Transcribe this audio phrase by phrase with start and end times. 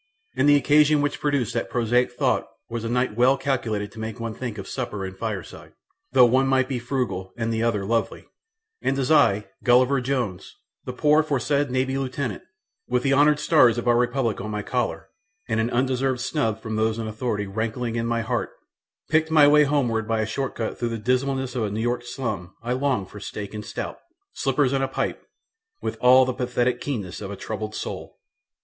[0.35, 4.19] And the occasion which produced that prosaic thought was a night well calculated to make
[4.19, 5.73] one think of supper and fireside,
[6.11, 8.25] though the one might be frugal and the other lonely,
[8.81, 12.41] and as I, Gulliver Jones, the poor foresaid Navy lieutenant,
[12.87, 15.07] with the honoured stars of our Republic on my collar,
[15.47, 18.49] and an undeserved snub from those in authority rankling in my heart,
[19.11, 22.03] picked my way homeward by a short cut through the dismalness of a New York
[22.03, 23.99] slum I longed for steak and stout,
[24.33, 25.21] slippers and a pipe,
[25.79, 28.17] with all the pathetic keenness of a troubled soul.